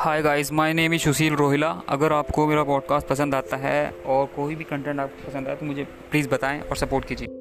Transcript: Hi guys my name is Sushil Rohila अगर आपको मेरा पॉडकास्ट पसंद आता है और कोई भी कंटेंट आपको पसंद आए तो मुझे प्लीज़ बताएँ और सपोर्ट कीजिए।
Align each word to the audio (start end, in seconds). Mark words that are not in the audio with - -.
Hi 0.00 0.22
guys 0.22 0.52
my 0.52 0.72
name 0.72 0.94
is 0.94 1.02
Sushil 1.02 1.34
Rohila 1.34 1.68
अगर 1.88 2.12
आपको 2.12 2.46
मेरा 2.46 2.62
पॉडकास्ट 2.62 3.06
पसंद 3.06 3.34
आता 3.34 3.56
है 3.56 3.90
और 4.06 4.26
कोई 4.26 4.54
भी 4.54 4.64
कंटेंट 4.64 5.00
आपको 5.00 5.30
पसंद 5.30 5.48
आए 5.48 5.56
तो 5.56 5.66
मुझे 5.66 5.84
प्लीज़ 5.84 6.28
बताएँ 6.28 6.60
और 6.60 6.76
सपोर्ट 6.76 7.04
कीजिए। 7.04 7.39